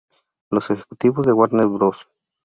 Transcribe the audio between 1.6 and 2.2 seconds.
Bros.